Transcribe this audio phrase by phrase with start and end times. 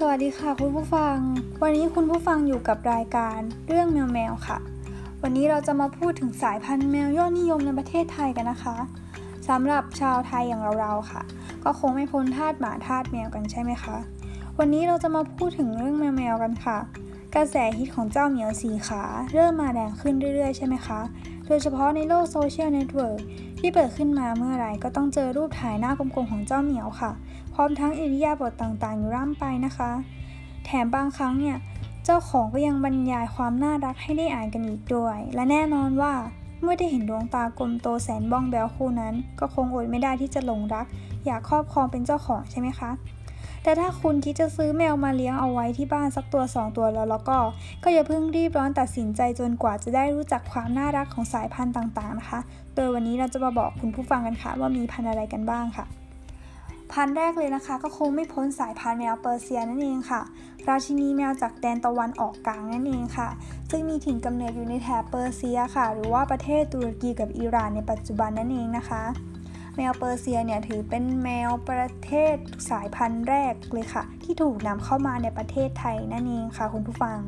[0.00, 1.16] สวัสดีค่ะคุณผู้ฟัง
[1.62, 3.38] วันนี้คุณผู้ฟังอยู่กับรายการ
[3.68, 4.58] เรื่องแมวแมวค่ะ
[5.22, 8.76] วันนี้เราจะมาพูดถึงสายพันธุ์แมวยอดนิยมในประเทศไทยกันนะคะ
[9.48, 11.22] สำหรับชาวไทยอย่างเราๆค่ะ
[11.64, 13.96] ก็คงไม่พ้นทาสหมาทาสแมวกันใช่ไหมคะ
[14.58, 16.78] วันนี้เราจะมาพูดถึงเรื่องแมวแมวกันค่ะ
[17.34, 21.00] กระแสฮิตของเจ้าเหมียวสี่ขา เริ่มมาแรงขึ้นเรื่อยๆ ใช่ไหมคะ
[21.46, 23.20] โดยเฉพาะในโลกโซเชียลเน็ตเวิร์ก
[23.58, 27.10] ที่เปิดขึ้นมาเมื่อไรก็ต้องเจอรูปถ่ายหน้ากลมๆของเจ้าเหมียวค่ะ
[27.58, 29.90] พร้อมทั้งอิริยาบถต่างๆ อยู่ร่ำไปนะคะ
[30.64, 31.56] แถมบางครั้งเนี่ย
[32.04, 36.12] เจ้าของก็ยังบรรยายความน่ารักให้ได้อ่านกันอีกด้วย และแน่นอนว่า
[36.62, 40.86] เมื่อได้เห็นดวงตากลมโตแสนบ้องแบวคู่นั้น ก็คงอดไม่ได้ที่จะหลงรัก
[41.26, 42.90] อยากครอบครองเป็นเจ้าของใช่ไหมคะ
[43.62, 47.36] แต่ถ้าคุณคิดจะซื้อแมวมาเลี้ยงเอาไว้ที่บ้านสักตัว 2 ตัวแล้วแล้วก็
[47.82, 52.40] ก็อย่าเพิ่งรีบร้อนตัดสินใจจนกว่าจะได้รู้จักความน่ารักของสายพันธุ์ต่างๆนะคะ
[52.74, 55.86] โดยวันนี้เราจะมาบอกคุณผู้ฟังกันค่ะว่ามีพันธุ์อะไรกันบ้างค่ะ
[56.92, 60.20] พันธุ์แรกเลยนะคะ ก็คงไม่พ้นสายพันธุ์แมวเปอร์เซียนั่นเองค่ะ
[60.68, 63.28] ราชินีแมวจากแดนตะวันออกกลางนั่นเองค่ะ
[63.70, 69.02] ซึ่งมีถิ่นกำเนิดอยู่ในแถบเปอร์เซียค่ะ หรือว่าประเทศตุรกีกับอิหร่านในปัจจุบันนั่นเองนะคะ
[69.76, 72.36] แมวเปอร์เซียเนี่ยถือเป็นแมวประเทศ
[72.70, 77.18] สายพันธุ์แรกเลยค่ะ ที่ถูกนำเข้ามาในประเทศไทยนั่นเองค่ะคุณผู้ฟัง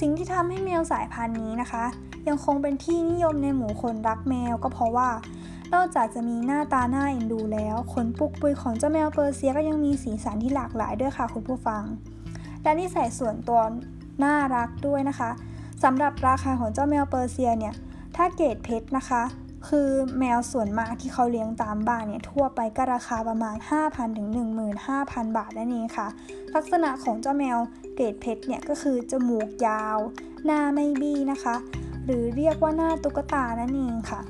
[0.00, 1.84] สิ่งที่ทำให้แมวสายพันธุ์นี้นะคะ
[2.28, 5.08] ยังคงเป็นที่นิยมในหมู่คนรักแมวก็เพราะว่า
[5.74, 11.82] นอกจากจะมีหน้าตาหน้าเอ็นดูแล้ว ขนปุกปุยของเจ้าแมวเปอร์เซียก็ยังมีสีสันที่หลากหลายด้วยค่ะคุณผู้ฟัง
[12.62, 13.60] และนิสัยส่วนตัว
[14.24, 15.30] น่ารักด้วยนะคะ
[15.82, 17.74] สำหรับราคาของเจ้าแมวเปอร์เซียเนี่ย
[18.16, 19.22] ถ้าเกรดเพชรนะคะ
[19.68, 24.28] คือแมวส่วนมากที่เขาเลี้ยงตามบ้านเนี่ยทั่วไปก็ราคาประมาณ 5,000ถึง
[24.82, 26.06] 15,000 บาทนั่นเองค่ะ
[26.54, 27.58] ลักษณะของเจ้าแมว
[27.94, 29.98] เกรดเพชรเนี่ยก็คือจมูกยาว
[30.44, 31.56] หน้าไม่บี้นะคะ
[32.04, 34.20] หรือเรียกว่าหน้าตุ๊กตานั่นเองค่ะ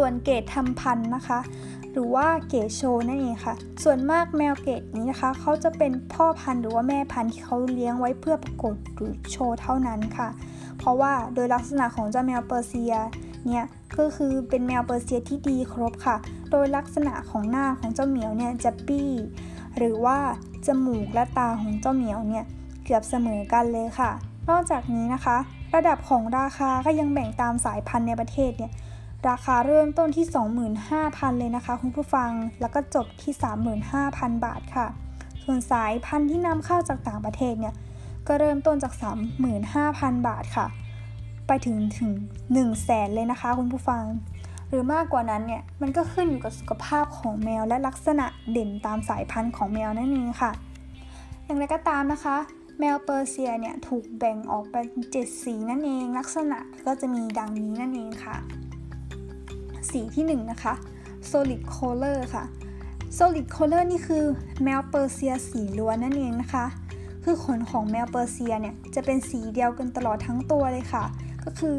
[0.00, 1.40] ส่วนเกรดทำพันธุ์นะคะ
[1.92, 10.28] หรือว่าเกรดโชนั่นเองค่ะ ส่วนมากแมวเกรดนี้นะคะเขาจะเป็นพ่อพันธุ์หรือว่าแม่พันธุ์ที่เขาเลี้ยงไว้เพื่อประกวดหรือโชว์เท่านั้นค่ะ
[10.78, 12.94] เพราะว่าโดยลักษณะของเจ้าแมวเปอร์เซีย
[13.46, 13.64] เนี่ย
[13.98, 16.16] ก็คือเป็นแมวเปอร์เซียที่ดีครบค่ะ
[16.50, 19.10] โดยลักษณะของหน้าของเจ้าเหมียวเนี่ยจะปี้
[19.78, 20.18] หรือว่า
[20.66, 22.44] จมูกและตาของเจ้าเหมียวเนี่ย
[22.84, 24.10] เกือบเสมอกันเลยค่ะ
[24.48, 25.36] นอกจากนี้นะคะ
[25.74, 28.72] ระดับของราคาก็ยังแบ่งตามสายพันธุ์ในประเทศเนี่ย
[29.26, 30.26] ราคาเริ่มต้นที่
[30.82, 32.30] 25,000 เลยนะคะคุณผู้ฟัง
[32.60, 33.32] แล้วก็จบที่
[33.88, 34.86] 35,000 บาทค่ะ
[35.44, 37.74] ส่วนสายพันธุ์ที่นำเข้าจากต่างประเทศเนี่ย
[38.26, 38.92] ก็เริ่มต้นจาก
[39.60, 40.66] 35,000 บาทค่ะ
[41.46, 44.04] ไปถึงถึง 1 0 0 0 0แสนเลยนะคะคุณผู้ฟัง
[44.68, 50.52] หรือมากกว่านั้นเนี่ย มันก็ขึ้นอยู่กับสุขภาพของแมวและลักษณะเด่นตามสายพันธุ์ของแมวนั่นเองค่ะ
[51.44, 52.36] อย่างไรก็ตามนะคะ
[52.78, 58.36] แมวเปอร์เซียเนี่ยถูกแบ่งออกเป็น 7 สีนั่นเอง ลักษณะก็จะมีดังนี้นั่นเองค่ะ
[59.92, 60.74] สีที่1นนะคะ
[61.30, 62.44] solid color ค่ะ
[63.18, 64.24] solid color นี่คือ
[64.62, 66.64] แมวเปอร์เซียสีล้วนนั่นเองนะคะ
[67.24, 71.04] คือขนของแมวเปอร์เซียเนี่ยจะเป็นสีเดียวกันตลอดทั้งตัวเลยค่ะ
[71.44, 71.76] ก็คือ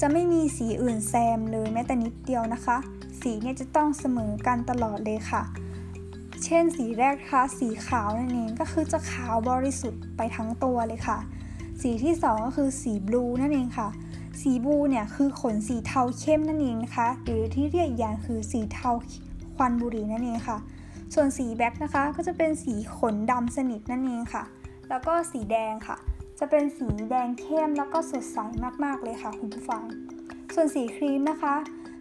[0.00, 2.76] จะไม่มีสีอื่นแซมเลยแม้แต่นิดเดียวนะคะ
[3.20, 5.42] สีเนี่ยจะต้องเสมอกันตลอดเลยค่ะ
[6.44, 11.18] เช่นสีแรกคะสีขาวนั่นเองก็คือจะขาวบริสุทธิ์ไปทั้งตัวเลยค่ะ
[11.80, 13.88] สีที่ 2 ก็คือสีบลูนั่นเองค่ะ
[14.40, 18.90] สีบูเนี่ยคือขนสีเทาเข้มนั่นเองนะคะหรือที่เรียกอีกอย่างคือสีเทา
[19.56, 20.58] ควันบุหรี่นั่นเองค่ะ
[21.14, 24.44] ส่วนสีแบ็คนะคะก็จะเป็นสีขนดำสนิทนั่นเองค่ะ
[24.88, 25.96] แล้วก็สีแดงค่ะ
[26.38, 28.38] จะเป็นสีแดงเข้มแล้วก็สดใส
[28.84, 29.82] มากๆเลยค่ะคุณผู้ฟัง
[30.54, 31.54] ส่วนสีครีมนะคะ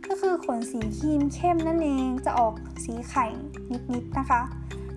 [0.08, 2.53] ก็คือขนสีครีมเข้มนั่นเองจะออก
[2.86, 3.25] สีไข่
[3.94, 4.41] นิดๆนะคะ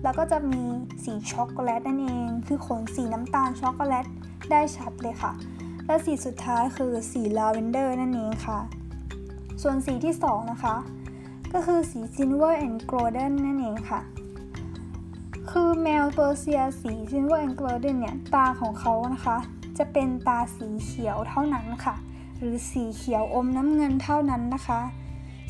[0.03, 0.63] แล้วก็จะมี
[1.03, 4.05] สีช็อกโกแลตนั่นเอง คือขนสีน้ำตาลช็อกโกแลต
[4.51, 5.31] ได้ชัดเลยค่ะ
[5.85, 8.59] และสีสุดท้ายคือสีลาเวนเดอร์นั่นเองค่ะ
[9.61, 10.75] ส่วนสีที่ 2 นะคะ
[11.53, 14.01] ก็คือสี Silver and Golden นั่นเองค่ะ
[15.51, 19.37] คือแมวเปอร์เซียสี Silver and Golden เนี่ย ตาของเขานะคะ
[19.77, 21.95] จะเป็นตาสีเขียวเท่านั้นค่ะ
[22.37, 24.79] หรือสีเขียวอมน้ำเงินเท่านั้นนะคะ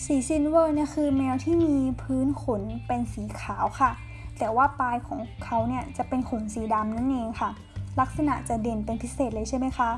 [0.05, 3.91] สี Silver เนี่ยคือแมวที่มีพื้นขนเป็นสีขาวค่ะ
[4.37, 7.49] แต่ว่าปลายของเขาเนี่ยจะเป็นขนสีดำนั่นเองค่ะ
[7.99, 9.91] ลักษณะจะเด่นเป็นพิเศษเลยใช่ไหมคะ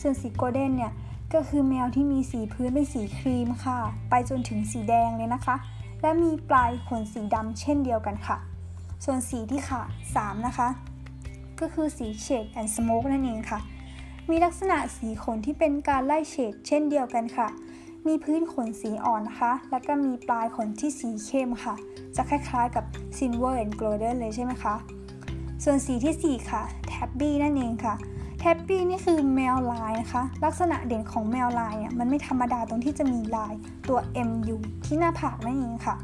[0.00, 0.92] ส่วนสี Golden เนี่ย
[1.34, 3.78] ก็คือแมวที่มีสีพื้นเป็นสีครีมค่ะ
[4.10, 5.56] ไปจนถึงสีแดงเลยนะคะ
[6.02, 8.36] และมีปลายขนสีดำเช่นเดียวกันค่ะ
[9.04, 9.82] ส่วนสีที่ค่ะ
[10.14, 10.68] 3นะคะ
[11.60, 13.58] ก็คือสีเชดแอนด์สโมกนั่นเองค่ะ
[14.30, 17.48] มีลักษณะสีขนที่เป็นการไล่เฉดเช่นเดียวกันค่ะ
[18.06, 21.74] มีพื้นขนสีอ่อนนะคะ แล้วก็มีปลายขนที่สีเข้มค่ะ
[22.16, 22.84] จะคล้ายๆกับ
[23.16, 24.74] Silver and Golden เลยใช่ไหมคะ
[25.64, 27.94] ส่วนสีที่ 4 ค่ะ Tabby นั่นเองค่ะ
[28.42, 33.54] Tabby นี่คือแมวลายนะคะ ลักษณะเด่นของแมวลายเนี่ยมันไม่ธรรมดาตรงที่จะมีลาย
[33.88, 33.98] ตัว
[34.28, 35.96] MU ที่หน้าผากนั่นเองค่ะ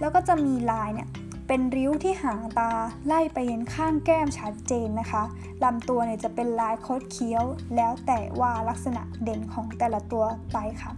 [0.00, 1.08] แล้วก็จะมีลายเนี่ย
[1.46, 2.70] เป็นริ้วที่หางตา
[3.06, 5.22] ไล่ไปยันข้างแก้มชัดเจนนะคะ
[5.64, 7.44] ลำตัวเนี่ยจะเป็นลายโคดเคี้ยว
[7.76, 10.92] แล้วแต่ว่าลักษณะเด่นของแต่ละตัวไปค่ะ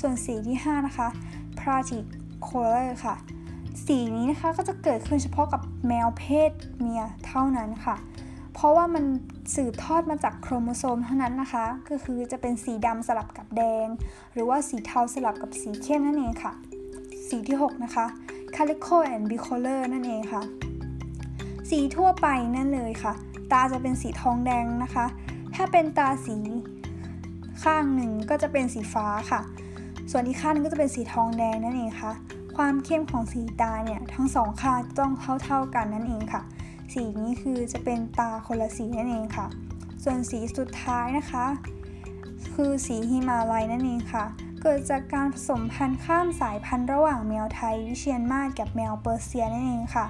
[0.00, 1.08] ส่วนสีที่ 5 นะคะ
[1.58, 2.04] p r a t i c
[2.46, 3.14] color ค่ะ
[3.86, 7.96] สีนี้นะคะก็จะเกิดขึ้นเฉพาะกับแมวเพศเมียเท่านั้นค่ะ
[8.62, 9.04] ราะว่ามัน
[9.54, 13.86] สืบทอดมาจากโครโมโซมเท่านั้นนะคะ ก็คือจะเป็นสีดำสลับกับแดง
[14.32, 16.52] หรือว่าสีเทาสลับกับสีเข้มนั่นเองค่ะ
[17.28, 18.06] สีที่ 6 นะคะ
[18.54, 20.42] calico and bicolor นั่นเองค่ะ
[21.70, 22.26] สีทั่วไป
[22.56, 23.12] นั่นเลยค่ะ
[23.52, 25.06] ตาจะเป็นสีทองแดงนะคะ
[25.54, 26.36] ถ้าเป็นตาสี
[27.62, 29.40] ข้างหนึ่งก็จะเป็นสีฟ้าค่ะ
[30.10, 32.12] ส่วนอีกข้างนึงก็จะเป็นสีทองแดงนั่นเองค่ะ
[32.56, 35.12] ความเข้มของสีตาเนี่ยทั้งสองข้างต้อง
[35.44, 36.42] เท่าๆกันนั่นเองค่ะ
[36.92, 39.46] สีนี้คือจะเป็นตาคนละสีนั่นเองค่ะ
[40.02, 41.46] ส่วนสีสุดท้ายนะคะ
[42.54, 44.24] คือสีฮิมาลัยนั่นเองค่ะ
[44.62, 50.06] เกิดจากการผสมพันธุ์ข้ามสายพันธุ์ระหว่างแมวไทยวิเชียนมาศกับแมวเปอร์เซียนั่นเองค่ะ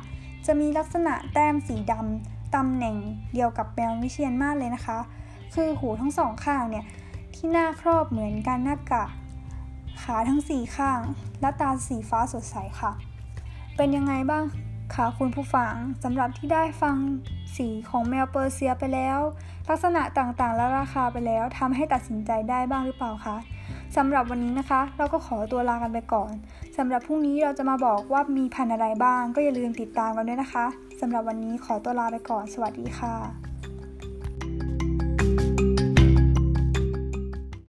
[0.46, 2.96] จะมีลักษณะแต้มสีดำตำแหน่ง
[3.34, 4.98] เดียวกับแมววิเชียนมาศเลยนะคะ
[5.54, 6.84] คือหูทั้งสองข้างเนี่ย
[7.34, 9.08] ที่หน้าครอบเหมือนกันหน้ากาก
[10.02, 11.00] ขาทั้งสี่ข้าง
[11.40, 12.92] และตาสีฟ้าสดใสค่ะ
[13.76, 14.44] เป็นยังไงบ้าง
[14.96, 15.74] คะคุณผู้ฟัง
[16.04, 16.96] สำหรับที่ได้ฟัง
[17.56, 19.18] สีของแมวเปอร์เซียไปแล้ว
[19.68, 23.36] ลักษณะต่างๆและราคาไปแล้วทำให้ตัดสินใจได้บ้างหรือเปล่าคะ
[23.96, 26.32] สำหรับวันนี้นะคะ เราก็ขอตัวลากันไปก่อน
[26.76, 30.66] สำหรับพรุ่งนี้เราจะมาบอกว่ามีพันธุ์อะไรบ้าง ก็อย่าลืมติดตามกันด้วยนะคะ
[31.00, 33.51] สำหรับวันนี้ขอตัวลาไปก่อน สวัสดีค่ะ